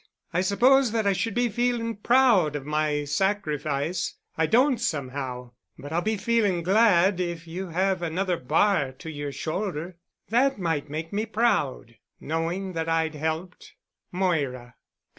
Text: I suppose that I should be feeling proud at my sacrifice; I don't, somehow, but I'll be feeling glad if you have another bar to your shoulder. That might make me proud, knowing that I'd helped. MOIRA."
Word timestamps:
I 0.33 0.41
suppose 0.41 0.93
that 0.93 1.05
I 1.05 1.13
should 1.13 1.35
be 1.35 1.47
feeling 1.47 1.95
proud 1.95 2.55
at 2.55 2.65
my 2.65 3.03
sacrifice; 3.05 4.15
I 4.35 4.47
don't, 4.47 4.79
somehow, 4.79 5.51
but 5.77 5.91
I'll 5.93 6.01
be 6.01 6.17
feeling 6.17 6.63
glad 6.63 7.19
if 7.19 7.45
you 7.45 7.67
have 7.67 8.01
another 8.01 8.37
bar 8.37 8.93
to 8.93 9.11
your 9.11 9.31
shoulder. 9.31 9.97
That 10.29 10.57
might 10.57 10.89
make 10.89 11.13
me 11.13 11.27
proud, 11.27 11.97
knowing 12.19 12.73
that 12.73 12.89
I'd 12.89 13.13
helped. 13.13 13.73
MOIRA." 14.11 14.73